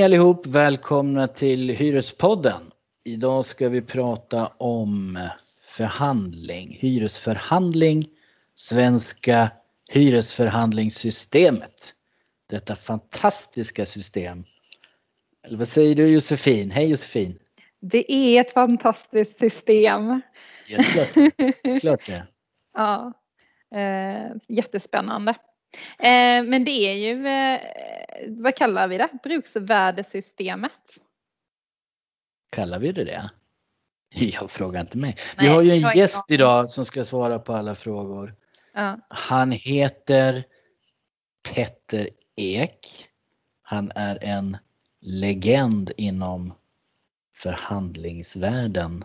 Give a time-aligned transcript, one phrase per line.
[0.00, 0.46] Hej allihop!
[0.46, 2.60] Välkomna till Hyrespodden.
[3.04, 5.18] Idag ska vi prata om
[5.62, 8.08] förhandling, hyresförhandling,
[8.54, 9.50] svenska
[9.88, 11.94] hyresförhandlingssystemet.
[12.50, 14.44] Detta fantastiska system.
[15.46, 16.70] Eller vad säger du Josefin?
[16.70, 17.38] Hej Josefin!
[17.80, 20.20] Det är ett fantastiskt system.
[20.66, 21.14] Ja, klart,
[21.80, 22.26] klart det.
[22.74, 23.12] ja,
[23.74, 25.34] eh, jättespännande.
[25.98, 27.60] Eh, men det är ju, eh,
[28.28, 29.08] vad kallar vi det?
[29.22, 30.72] Bruksvärdesystemet.
[32.50, 33.30] Kallar vi det det?
[34.40, 35.16] Jag frågar inte mig.
[35.36, 38.34] Nej, vi har ju en har gäst idag som ska svara på alla frågor.
[38.72, 38.98] Ja.
[39.08, 40.44] Han heter
[41.48, 43.08] Petter Ek.
[43.62, 44.56] Han är en
[45.00, 46.54] legend inom
[47.34, 49.04] förhandlingsvärlden.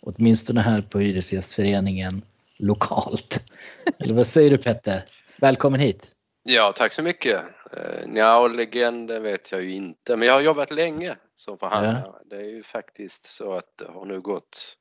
[0.00, 2.22] Åtminstone här på Hyresgästföreningen
[2.56, 3.52] lokalt.
[3.98, 5.04] Eller vad säger du Petter?
[5.42, 6.10] Välkommen hit!
[6.42, 7.40] Ja, tack så mycket.
[7.76, 12.12] Uh, Nja, legenden vet jag ju inte, men jag har jobbat länge som förhandlare.
[12.24, 14.76] Det är ju faktiskt så att det har nu gått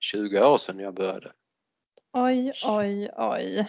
[0.00, 1.32] 20 år sedan jag började.
[2.12, 3.66] Oj, oj, oj.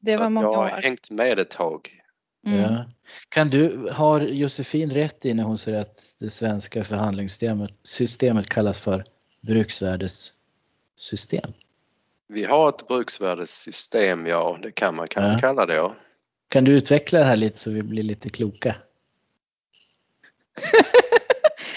[0.00, 0.80] Det så var många jag har år.
[0.82, 2.02] hängt med ett tag.
[2.46, 2.60] Mm.
[2.60, 2.84] Ja.
[3.28, 8.80] Kan du, har Josefin rätt i när hon säger att det svenska förhandlingssystemet systemet kallas
[8.80, 9.04] för
[9.40, 11.52] bruksvärdessystem?
[12.28, 15.48] Vi har ett bruksvärdessystem, ja, det kan man kanske Ja.
[15.48, 15.74] kalla det.
[15.74, 15.94] Ja.
[16.48, 18.76] Kan du utveckla det här lite så vi blir lite kloka?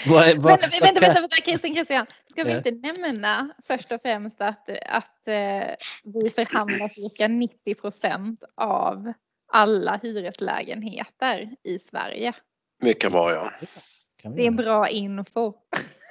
[0.08, 2.06] Vad är- vad- Men, vänta, vänta, vänta, Christian, Christian.
[2.30, 8.42] Ska vi inte nämna först och främst att, att eh, vi förhandlar cirka 90 procent
[8.54, 9.12] av
[9.52, 12.32] alla hyreslägenheter i Sverige.
[12.82, 13.50] Mycket bra, ja.
[14.36, 15.52] Det är bra info.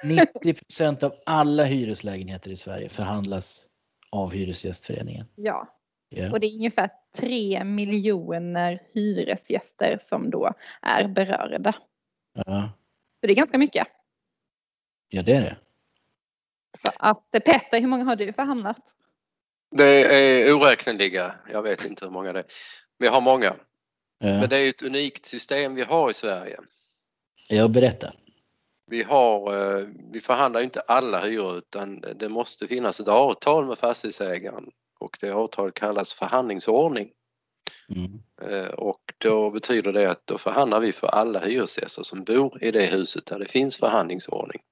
[0.04, 3.66] 90% av alla hyreslägenheter i Sverige förhandlas
[4.12, 5.26] av Hyresgästföreningen.
[5.34, 5.76] Ja,
[6.12, 6.30] Ja.
[6.32, 11.72] och det är ungefär 3 miljoner hyresgäster som då är berörda.
[12.46, 12.70] Ja.
[13.20, 13.86] Så det är ganska mycket.
[15.08, 15.56] ja, det är det.
[16.84, 18.76] Så att, eh, Petter, hur många har du förhandlat?
[19.70, 19.84] Det
[20.14, 22.46] är oräkneliga, jag vet inte hur många det är.
[22.98, 23.56] Men jag har många.
[24.18, 24.26] Ja.
[24.26, 26.56] Men det är ett unikt system vi har i Sverige.
[27.50, 28.10] Jag berättar.
[28.90, 33.78] Vi, har, eh, vi förhandlar inte alla hyror utan det måste finnas ett avtal med
[33.78, 34.70] fastighetsägaren
[35.00, 37.10] och det avtalet kallas förhandlingsordning.
[37.88, 38.22] Mm.
[38.42, 42.70] Eh, Och då betyder det att då förhandlar vi för alla hyresgäster som bor i
[42.70, 44.62] det huset där det finns förhandlingsordning.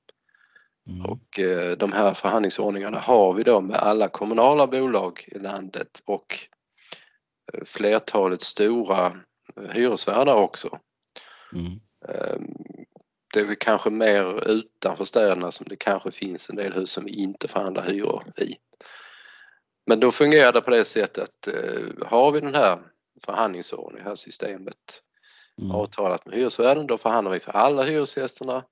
[0.88, 1.06] Mm.
[1.06, 6.38] Och eh, de här förhandlingsordningarna har vi då med alla kommunala bolag i landet och
[7.64, 9.16] flertalet stora
[9.72, 10.78] hyresvärdar också.
[11.52, 11.80] Mm.
[13.32, 17.04] Det är väl kanske mer utanför städerna som det kanske finns en del hus som
[17.04, 18.54] vi inte förhandlar hyror i.
[19.86, 22.78] Men då fungerar det på det sättet att eh, har vi den här
[23.24, 25.02] förhandlingsordningen, det här systemet
[25.58, 25.70] Mm.
[25.70, 28.64] avtalat med hyresvärden, då förhandlar vi för alla hyresgästerna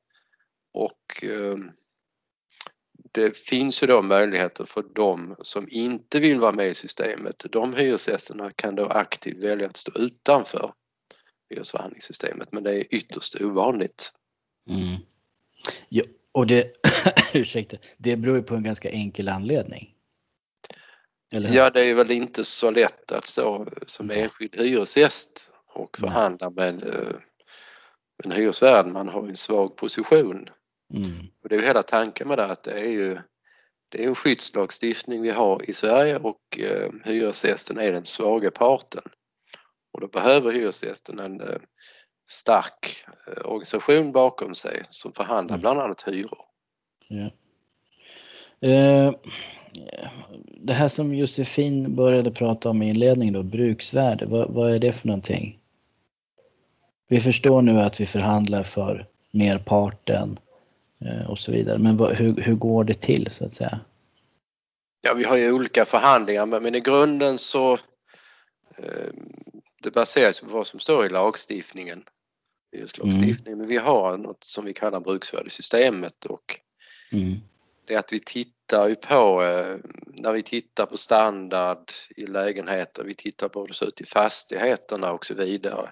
[0.73, 1.57] och eh,
[3.13, 7.47] det finns ju då möjligheter för de som inte vill vara med i systemet.
[7.51, 10.73] De hyresgästerna kan då aktivt välja att stå utanför
[11.51, 14.13] hyresförhandlingssystemet men det är ytterst ovanligt.
[14.71, 14.97] Mm.
[15.89, 16.73] Ja, och det,
[17.33, 19.95] ursäkta, det beror ju på en ganska enkel anledning.
[21.33, 21.55] Eller?
[21.55, 26.83] Ja, det är väl inte så lätt att stå som enskild hyresgäst och förhandla med
[26.83, 27.17] eh,
[28.25, 28.87] en hyresvärd.
[28.87, 30.49] Man har ju en svag position.
[30.95, 31.27] Mm.
[31.43, 33.19] Och det är ju hela tanken med det att det är ju
[33.89, 39.03] det är en skyddslagstiftning vi har i Sverige och eh, hyresgästen är den svaga parten.
[39.93, 41.59] Och då behöver hyresgästen en eh,
[42.27, 45.61] stark eh, organisation bakom sig som förhandlar Mm.
[45.61, 46.39] bland annat hyror.
[47.09, 47.31] Ja.
[48.69, 49.15] Eh,
[50.61, 54.93] det här som Josefin började prata om i inledningen då, bruksvärde, vad, vad är det
[54.93, 55.59] för någonting?
[57.09, 60.39] Vi förstår nu att vi förhandlar för merparten
[61.01, 63.81] eh, och så vidare, men vad, hur, hur går det till så att säga?
[65.01, 67.73] Ja, vi har ju olika förhandlingar men, men i grunden så
[68.77, 69.13] eh,
[69.83, 72.05] det baseras på vad som står i lagstiftningen,
[72.73, 73.59] hyreslagstiftningen.
[73.59, 76.61] Men vi har något som vi kallar bruksvärdessystemet och
[77.13, 77.35] Mm.
[77.87, 79.77] det är att vi tittar ju på, eh,
[80.07, 84.05] när vi tittar på standard i lägenheter, vi tittar på hur det ser ut i
[84.05, 85.91] fastigheterna och så vidare,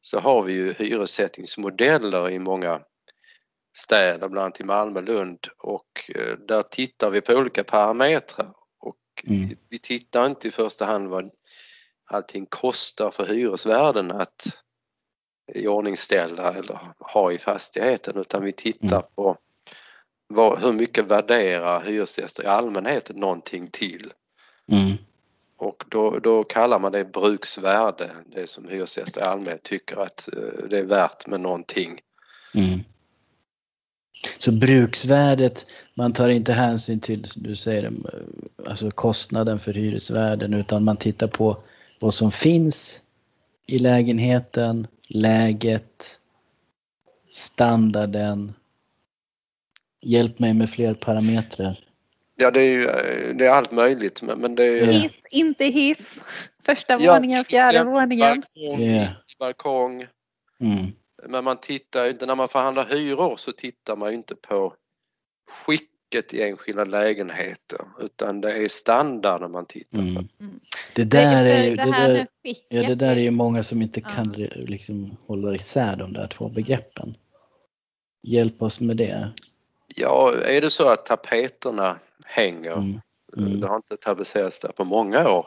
[0.00, 2.80] så har vi ju hyressättningsmodeller i många
[3.78, 8.96] städer, bland annat i Malmö, Lund och eh, där tittar vi på olika parametrar och
[9.24, 9.56] Mm.
[9.68, 11.30] vi tittar inte i första hand vad
[12.04, 14.55] allting kostar för hyresvärden att
[15.56, 19.02] iordningställa eller ha i fastigheten utan vi tittar Mm.
[19.14, 19.36] på
[20.28, 24.12] vad, hur mycket värderar hyresgäster i allmänhet någonting till?
[24.72, 24.96] Mm.
[25.58, 30.68] Och då, då kallar man det bruksvärde, det som hyresgäster i allmänhet tycker att eh,
[30.70, 32.00] det är värt med någonting.
[32.54, 32.80] Mm.
[34.38, 35.66] Så bruksvärdet,
[35.96, 37.92] man tar inte hänsyn till, du säger
[38.66, 41.56] alltså kostnaden för hyresvärden utan man tittar på
[42.00, 43.00] vad som finns
[43.66, 46.20] i lägenheten, läget,
[47.28, 48.54] standarden.
[50.02, 51.86] Hjälp mig med fler parametrar.
[52.36, 52.82] Ja, det är, ju,
[53.32, 54.22] det är allt möjligt.
[54.22, 55.98] Men, men det är, Hiss, inte hiss.
[56.62, 58.42] Första ja, våningen, fjärde våningen.
[58.54, 59.08] Balkong, yeah.
[59.38, 60.06] balkong.
[60.60, 60.92] Mm.
[61.28, 64.74] Men man tittar inte, när man förhandlar hyror så tittar man inte på
[66.06, 70.44] skicket i enskilda lägenheter utan det är standarden man tittar på.
[70.44, 70.60] Mm.
[70.94, 72.26] Det där är ju, det, det där,
[72.68, 76.48] ja, det där är ju många som inte kan liksom hålla isär de där två
[76.48, 77.16] begreppen.
[78.22, 79.32] Hjälp oss med det.
[79.96, 83.00] Ja, är det så att tapeterna hänger, mm.
[83.36, 83.60] Mm.
[83.60, 85.46] det har inte tapetserats där på många år,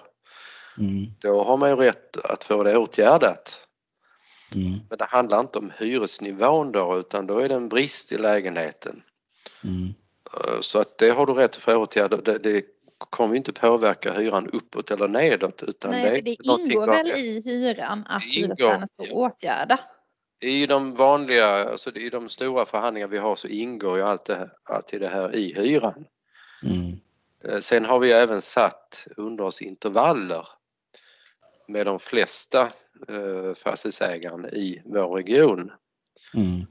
[0.77, 1.11] mm.
[1.19, 3.65] då har man ju rätt att få det åtgärdat.
[4.55, 4.79] Mm.
[4.89, 9.01] Men det handlar inte om hyresnivån då utan då är det en brist i lägenheten.
[9.63, 9.93] Mm.
[10.33, 12.25] Eh, så att det har du rätt att få åtgärdat.
[12.25, 12.65] Det, det
[13.09, 15.63] kommer inte påverka hyran uppåt eller nedåt.
[15.67, 19.79] Utan Nej, det, det ingår väl i hyran att hyresvärden ska åtgärda?
[20.41, 24.49] I de vanliga, alltså i de stora förhandlingar vi har så ingår ju allt det,
[24.63, 26.05] alltid det här i hyran.
[26.63, 26.99] Mm.
[27.43, 30.47] Eh, sen har vi även satt underhållsintervaller
[31.67, 32.61] med de flesta
[33.07, 35.71] eh, fastighetsägarna i vår region.
[36.35, 36.65] Mm.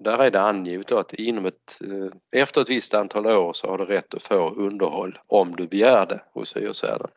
[0.00, 3.78] Där är det angivet att inom ett, eh, efter ett visst antal år så har
[3.78, 7.08] du rätt att få underhåll om du begär det hos hyresvärden.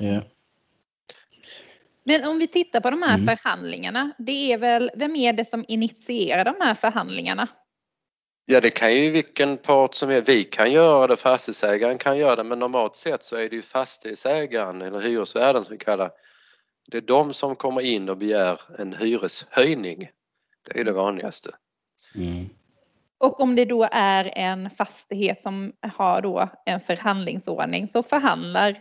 [0.00, 0.22] Yeah.
[2.04, 3.26] Men om vi tittar på de här mm.
[3.26, 7.48] förhandlingarna, det är väl, vem är det som initierar de här förhandlingarna?
[8.46, 12.36] Ja det kan ju vilken part som är, vi kan göra det, fastighetsägaren kan göra
[12.36, 16.10] det men normalt sett så är det ju fastighetsägaren eller hyresvärden som vi kallar
[16.90, 20.10] det är de som kommer in och begär en hyreshöjning.
[20.68, 21.50] Det är det vanligaste.
[22.14, 22.48] Mm.
[23.18, 28.80] Och om det då är en fastighet som har då en förhandlingsordning så förhandlar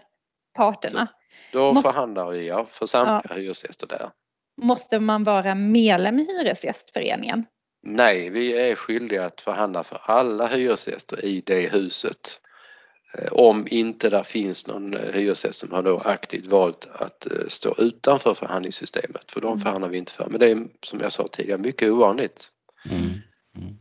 [0.54, 1.07] parterna?
[1.51, 1.92] Då Måste...
[1.92, 3.42] förhandlar vi ja, för samtliga ja.
[3.42, 4.10] hyresgäster där.
[4.62, 7.45] Måste man vara medlem i Hyresgästföreningen?
[7.83, 12.42] Nej, vi är skyldiga att förhandla för alla hyresgäster i det huset.
[13.18, 17.48] Eh, om inte där finns någon eh, hyresgäst som har då aktivt valt att eh,
[17.48, 19.60] stå utanför förhandlingssystemet, för de mm.
[19.60, 20.28] förhandlar vi inte för.
[20.30, 22.51] Men det är som jag sa tidigare mycket ovanligt.
[22.89, 23.22] Mm.
[23.57, 23.78] Mm.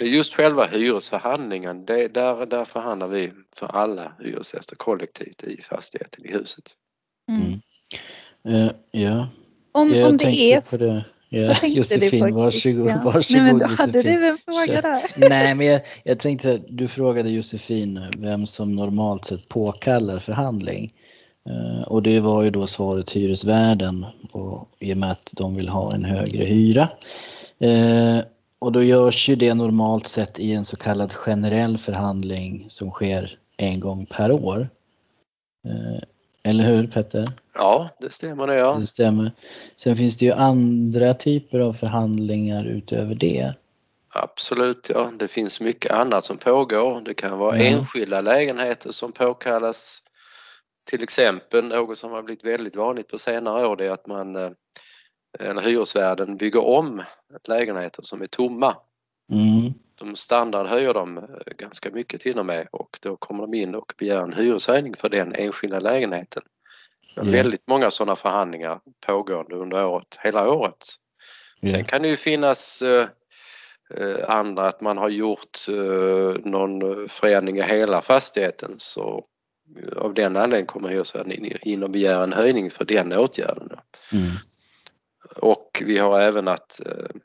[0.00, 6.32] Just själva hyresförhandlingen, det, där, där förhandlar vi för alla hyresgäster kollektivt i fastigheten, i
[6.32, 6.72] huset.
[7.28, 7.60] Mm.
[8.48, 9.28] Uh, ja.
[9.72, 10.60] Om, jag om det är...
[10.60, 11.04] På det.
[11.28, 13.00] Ja, Josefin, varsågod, ja.
[13.04, 15.10] varsågod Nej, men då hade du en fråga där.
[15.28, 20.92] Nej, men jag, jag tänkte, du frågade Josefin vem som normalt sett påkallar förhandling.
[21.50, 25.68] Uh, och det var ju då svaret hyresvärden och, i och med att de vill
[25.68, 26.88] ha en högre hyra.
[27.64, 28.20] Uh,
[28.58, 33.38] och då görs ju det normalt sett i en så kallad generell förhandling som sker
[33.56, 34.68] en gång per år.
[35.68, 35.98] Uh,
[36.42, 37.24] eller hur Petter?
[37.54, 38.76] Ja, det stämmer det ja.
[38.80, 39.32] Det stämmer.
[39.76, 43.54] Sen finns det ju andra typer av förhandlingar utöver det.
[44.08, 45.10] Absolut, ja.
[45.18, 47.00] Det finns mycket annat som pågår.
[47.00, 47.78] Det kan vara mm.
[47.78, 50.02] enskilda lägenheter som påkallas.
[50.86, 54.36] Till exempel något som har blivit väldigt vanligt på senare år det är att man
[54.36, 54.50] eh,
[55.40, 57.02] eller hyresvärden bygger om
[57.48, 58.76] lägenheter som är tomma.
[59.32, 59.72] Mm.
[59.94, 61.24] De standardhöjer dem eh,
[61.58, 65.08] ganska mycket till och med och då kommer de in och begär en hyreshöjning för
[65.08, 66.42] den enskilda lägenheten.
[67.16, 67.32] Mm.
[67.32, 70.84] Väldigt många sådana förhandlingar pågående under året, hela året.
[71.62, 71.74] Mm.
[71.74, 73.08] Sen kan det ju finnas eh,
[74.28, 75.58] andra att man har gjort
[76.44, 79.24] någon förändring i hela fastigheten så
[79.96, 81.32] av den anledningen kommer hyresvärden
[81.62, 83.68] in och begär en höjning för den åtgärden.
[84.12, 84.30] Mm.
[85.36, 87.20] Och vi har även att eh,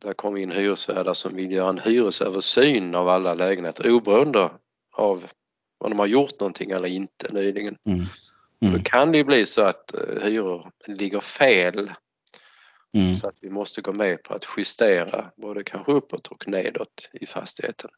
[0.00, 4.50] där kom in hyresvärdar som vill göra en hyresöversyn av alla lägenheter oberoende
[4.96, 5.24] av
[5.78, 7.76] om de har gjort någonting eller inte nyligen.
[7.86, 8.04] Mm.
[8.62, 8.74] Mm.
[8.74, 11.92] Då kan det ju bli så att eh, hyror ligger fel.
[12.92, 13.14] Mm.
[13.14, 17.26] Så att vi måste gå med på att justera både kanske uppåt och nedåt i
[17.26, 17.90] fastigheten.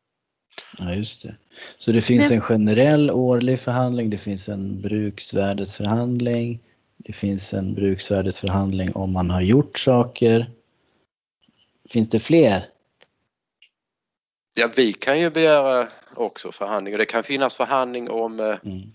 [0.79, 1.35] Ja, just det.
[1.79, 6.61] Så det finns en generell årlig förhandling, det finns en bruksvärdesförhandling,
[6.97, 10.47] det finns en bruksvärdesförhandling om man har gjort saker.
[11.89, 12.69] Finns det fler?
[14.57, 18.93] Ja, vi kan ju begära också förhandling och det kan finnas förhandling om eh, mm.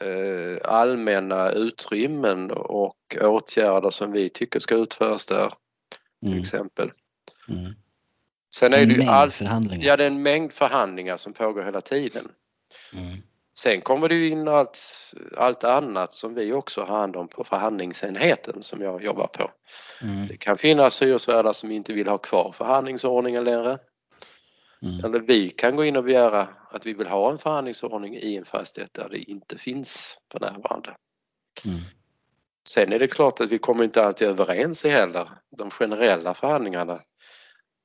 [0.00, 5.52] eh, allmänna utrymmen och åtgärder som vi tycker ska utföras där
[6.20, 6.42] till mm.
[6.42, 6.90] exempel.
[7.48, 7.74] Mm.
[8.54, 9.30] Sen är en det ju all...
[9.30, 9.86] förhandlingar.
[9.86, 12.28] Ja, det är en mängd förhandlingar som pågår hela tiden.
[12.92, 13.22] Mm.
[13.58, 14.78] Sen kommer det ju in allt,
[15.36, 19.50] allt annat som vi också har hand om på förhandlingsenheten som jag jobbar på.
[20.02, 20.26] Mm.
[20.26, 23.78] Det kan finnas hyresvärdar som inte vill ha kvar förhandlingsordningen längre.
[24.82, 25.04] Mm.
[25.04, 28.44] Eller vi kan gå in och begära att vi vill ha en förhandlingsordning i en
[28.44, 30.94] fastighet där det inte finns för närvarande.
[31.64, 31.80] Mm.
[32.68, 35.28] Sen är det klart att vi kommer inte alltid överens i heller.
[35.56, 36.98] De generella förhandlingarna,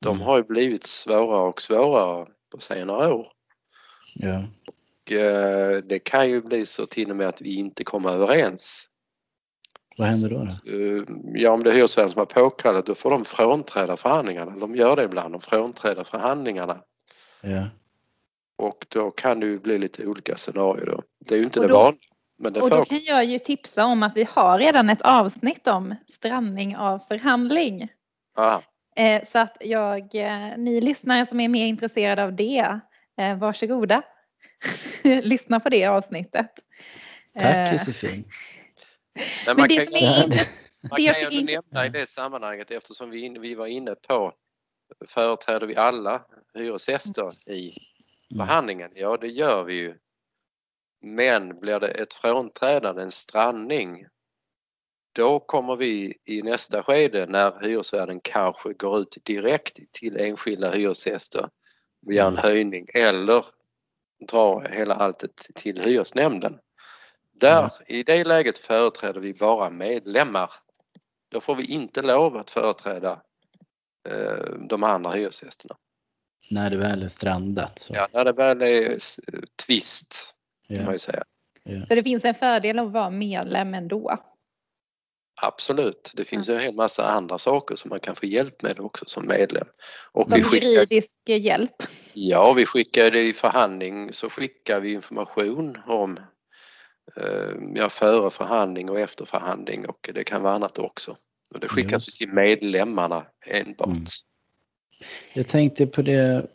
[0.02, 0.22] de Mm.
[0.28, 3.28] har ju blivit svårare och svårare på senare år.
[4.16, 4.44] Ja.
[4.68, 8.86] Och, eh, det kan ju bli så till och med att vi inte kommer överens.
[9.98, 10.36] Vad händer då?
[10.38, 10.72] då?
[10.72, 11.04] Eh,
[11.34, 14.52] Ja, om det är hyresvärden som har påkallat då får de frånträda förhandlingarna.
[14.58, 16.82] De gör det ibland, de frånträder förhandlingarna.
[17.42, 17.66] Ja.
[18.58, 21.02] Och då kan det ju bli lite olika scenarier då.
[21.26, 22.02] Det är ju inte Och det då- vanliga.
[22.42, 25.68] Men det Och då kan jag ju tipsa om att vi har redan ett avsnitt
[25.68, 27.88] om strandning av förhandling.
[28.36, 28.62] Ah,
[29.00, 32.80] Eh, Så att jag, eh, ni lyssnare som är mer intresserade av det,
[33.18, 34.02] eh, varsågoda.
[35.04, 36.52] Lyssna på det avsnittet.
[37.40, 38.26] Tack Josefin.
[39.14, 40.50] men Men man det kan, som är intressant,
[40.90, 44.34] man kan ju nämna i det sammanhanget eftersom vi, vi var inne på
[45.08, 46.22] företräder vi alla
[46.54, 47.72] hyresgäster i
[48.34, 48.48] Mm.
[48.48, 48.92] förhandlingen?
[48.96, 49.96] Ja, det gör vi ju.
[51.02, 54.06] Men blir det ett frånträdande, en strandning,
[55.14, 61.50] då kommer vi i nästa skede när hyresvärden kanske går ut direkt till enskilda hyresgäster
[62.12, 62.44] gör en Mm.
[62.44, 63.46] höjning eller
[64.28, 66.60] drar hela alltet till hyresnämnden.
[67.34, 67.70] Där, Mm.
[67.88, 70.52] i det läget företräder vi bara medlemmar.
[71.32, 73.22] Då får vi inte lov att företräda
[74.10, 75.76] eh, de andra hyresgästerna.
[76.52, 77.94] När det väl är strandat så.
[77.96, 79.20] Ja, när det väl är s-
[79.66, 80.36] tvist
[80.68, 80.92] kan man Ja.
[80.92, 81.24] ju säga.
[81.88, 84.18] så det finns en fördel att vara medlem ändå.
[85.42, 86.12] Absolut.
[86.16, 89.06] Det finns ju en hel massa andra saker som man kan få hjälp med också
[89.08, 89.68] som medlem.
[90.12, 91.84] Och Som vi skickar, juridisk hjälp.
[92.14, 96.18] ja, vi skickar det i förhandling så skickar vi information om
[97.18, 101.16] eh, ja, före förhandling och efter förhandling och det kan vara annat också.
[101.54, 102.18] Och det skickas Just.
[102.18, 103.88] till medlemmarna enbart.
[103.88, 104.06] Mm.
[105.34, 106.48] Jag tänkte på det,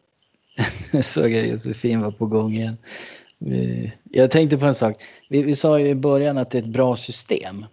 [0.93, 2.77] jag såg att Josefin var på gång igen.
[4.11, 5.03] Jag tänkte på en sak.
[5.29, 7.67] Vi, vi sa ju i början att det är ett bra system.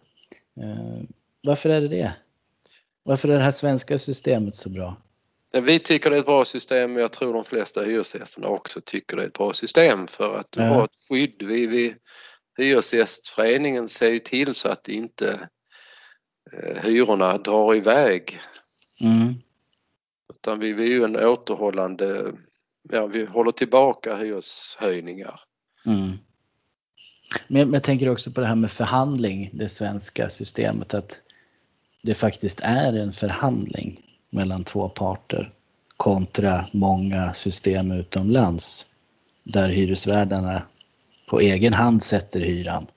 [0.61, 1.03] Eh,
[1.43, 2.13] Varför är det det?
[3.03, 4.97] Varför är det här svenska systemet så bra?
[5.63, 9.17] Vi tycker det är ett bra system och jag tror de flesta hyresgästerna också tycker
[9.17, 10.67] det är ett bra system för att du Ja.
[10.67, 11.43] har ett skydd.
[11.43, 11.95] Vi, vi,
[12.57, 15.49] Hyresgästföreningen ser ju till så att inte
[16.53, 18.39] eh, hyrorna drar iväg
[19.03, 19.33] Mm.
[20.33, 22.31] utan vi, vi är ju en återhållande,
[22.89, 25.39] ja vi håller tillbaka hyreshöjningar.
[25.85, 26.11] Mm.
[27.47, 31.19] Men jag tänker också på det här med förhandling, det svenska systemet, att
[32.01, 35.53] det faktiskt är en förhandling mellan två parter
[35.97, 38.85] kontra många system utomlands
[39.43, 40.61] där hyresvärdarna
[41.29, 42.87] på egen hand sätter hyran.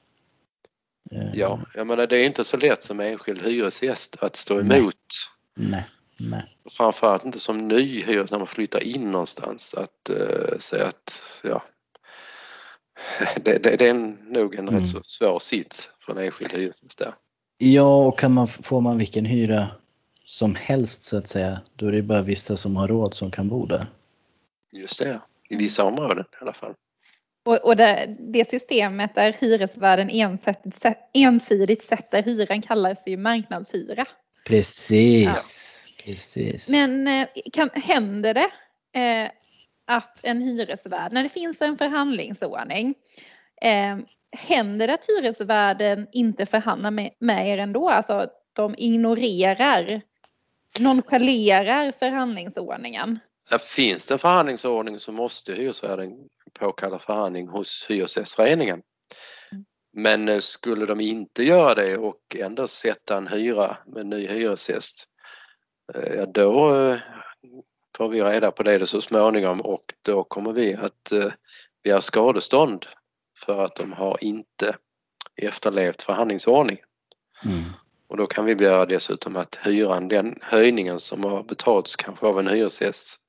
[1.10, 4.94] Eh, Ja, jag menar det är inte så lätt som enskild hyresgäst att stå emot.
[5.54, 5.84] Nej,
[6.16, 6.44] nej.
[6.70, 11.62] Framförallt inte som ny hyresgäst när man flyttar in någonstans att uh, säga att ja,
[13.44, 14.80] det, det, det är nog en Mm.
[14.80, 17.14] rätt så svår sits för en enskild hyresgäst där.
[17.58, 19.68] Ja, och kan man, får man vilken hyra
[20.26, 23.48] som helst så att säga, då är det bara vissa som har råd som kan
[23.48, 23.86] bo där.
[24.72, 25.20] Just det,
[25.50, 26.74] i vissa områden i alla fall.
[27.46, 30.84] Och, och det, det systemet där hyresvärden ensidigt,
[31.14, 34.06] ensidigt sätter hyran kallas ju marknadshyra.
[34.46, 36.68] Precis, precis.
[36.68, 38.50] Men eh, kan, händer det
[39.00, 39.30] eh,
[39.86, 42.94] att en hyresvärd, när det finns en förhandlingsordning,
[43.62, 43.98] eh,
[44.36, 47.88] händer det att hyresvärden inte förhandlar med, med er ändå?
[47.88, 50.02] Alltså att de ignorerar,
[50.80, 53.18] nonchalerar förhandlingsordningen?
[53.76, 56.10] Finns det en förhandlingsordning så måste hyresvärden
[56.58, 58.82] påkalla förhandling hos Hyresgästföreningen.
[59.92, 64.26] Men eh, skulle de inte göra det och ändå sätta en hyra med en ny
[64.26, 65.04] hyresgäst,
[65.94, 66.98] eh, ja då eh,
[67.96, 71.32] får vi reda på det så småningom och då kommer vi att eh,
[71.84, 72.86] begära skadestånd
[73.38, 74.76] för att de har inte
[75.36, 76.84] efterlevt förhandlingsordningen.
[77.44, 77.62] Mm.
[78.08, 82.38] Och då kan vi begära dessutom att hyran, den höjningen som har betalats kanske av
[82.38, 83.20] en hyresgäst,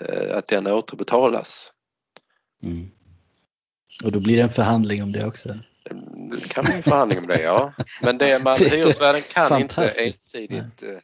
[0.00, 1.72] eh, att den återbetalas.
[2.62, 2.90] Mm.
[4.04, 5.48] Och då blir det en förhandling om det också.
[6.30, 7.72] Det kan bli en förhandling om det, ja.
[8.02, 10.98] Men det man, hyresvärden kan inte ensidigt eh,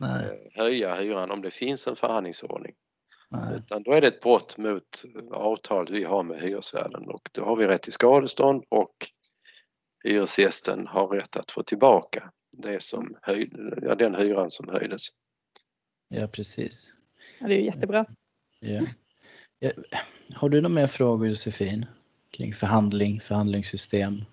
[0.00, 2.74] Nej, höja hyran om det finns en förhandlingsordning.
[3.28, 3.56] nej.
[3.56, 7.56] Utan då är det ett brott mot avtalet vi har med hyresvärden och då har
[7.56, 8.94] vi rätt till skadestånd och
[10.04, 13.50] hyresgästen har rätt att få tillbaka det som höj,
[13.82, 15.08] ja, den hyran som höjdes.
[16.08, 16.90] Ja, precis.
[17.40, 18.06] Ja, det är jättebra.
[18.60, 18.80] Ja.
[19.58, 19.70] Ja.
[20.34, 21.86] Har du några mer frågor Josefin?
[22.30, 24.24] kring förhandling, förhandlingssystem?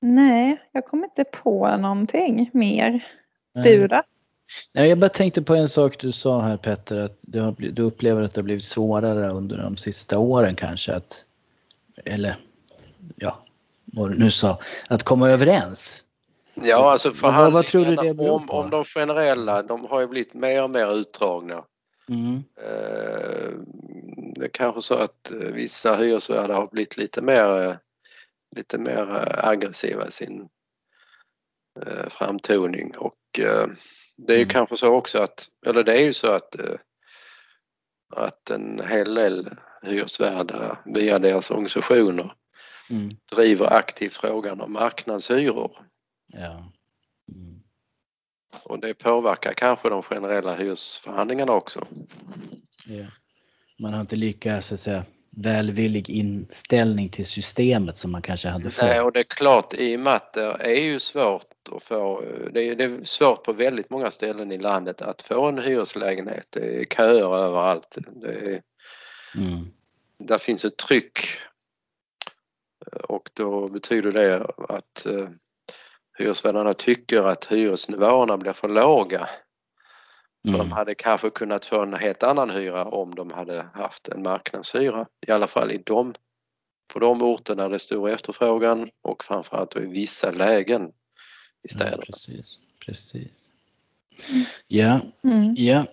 [0.00, 3.06] Nej, jag kommer inte på någonting mer.
[3.54, 4.02] Du då?
[4.72, 7.82] Nej, jag bara tänkte på en sak du sa här Petter, att du, har, du
[7.82, 11.24] upplever att det har blivit svårare under de sista åren kanske att,
[12.04, 12.36] eller
[13.16, 13.38] ja,
[13.84, 16.04] vad du nu sa, att komma överens.
[16.54, 18.56] Ja, alltså vad, vad tror du det beror om, på?
[18.56, 21.64] om de generella, de har ju blivit mer och mer utdragna.
[22.08, 22.44] Mm.
[22.56, 23.50] Eh,
[24.34, 27.74] Det är kanske så att eh, vissa hyresvärdar har blivit lite mer, eh,
[28.56, 30.48] lite mer aggressiva i sin
[32.08, 33.40] framtoning och
[34.26, 34.52] det är ju Mm.
[34.52, 36.74] kanske så också att, eller det är ju så att, eh,
[38.16, 39.48] att en hel del
[39.82, 42.32] hyresvärdar via deras organisationer
[42.90, 43.16] Mm.
[43.32, 45.70] driver aktivt frågan om marknadshyror
[46.26, 46.72] Ja.
[47.32, 47.62] Mm.
[48.64, 51.86] och det påverkar kanske de generella hyresförhandlingarna också.
[52.86, 53.06] Ja.
[53.82, 55.04] Man har inte lika så att säga
[55.36, 59.04] välvillig inställning till systemet som man kanske hade Nej, förr.
[59.04, 61.46] och det är klart i och med att det är ju svårt
[61.76, 62.22] att få,
[62.52, 66.46] det är, det är svårt på väldigt många ställen i landet att få en hyreslägenhet.
[66.50, 67.98] Det är köer överallt.
[68.22, 68.62] Det är,
[69.36, 69.66] Mm.
[70.18, 71.18] där finns ett tryck
[73.02, 75.28] och då betyder det att eh,
[76.18, 79.28] hyresvärdarna tycker att hyresnivåerna blir för låga.
[80.44, 80.72] För de Mm.
[80.72, 85.06] hade kanske kunnat få en helt annan hyra om de hade haft en marknadshyra.
[85.26, 86.14] I alla fall i de,
[86.92, 90.90] på de orter där det är stor efterfrågan och framförallt i vissa lägen i
[91.62, 92.02] Ja, städerna.
[92.06, 92.58] precis.
[92.86, 93.46] precis.
[94.66, 95.54] Ja, Mm.
[95.56, 95.84] ja.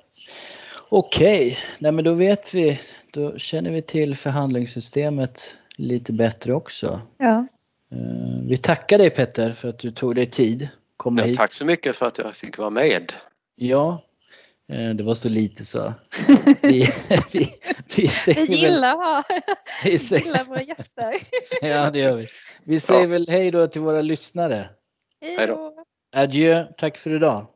[0.90, 2.80] Okej, nej men då vet vi,
[3.12, 7.02] då känner vi till förhandlingssystemet lite bättre också.
[7.18, 7.48] Ja.
[7.92, 11.38] Eh, Vi tackar dig Petter för att du tog dig tid, komma Ja, hit.
[11.38, 13.14] tack så mycket för att jag fick vara med.
[13.56, 14.02] Ja,
[14.68, 15.94] det var så lite så.
[16.62, 16.90] Vi,
[17.34, 17.54] vi,
[17.98, 19.24] vi säger Vi väl- gillar, ha,
[19.84, 21.16] vi säger- gillar våra gäster.
[21.62, 22.26] Ja, det gör vi.
[22.64, 23.08] Vi säger Ja.
[23.08, 24.70] väl hej då till våra lyssnare.
[25.22, 25.74] Hej då.
[26.16, 27.48] Adjö, tack för idag.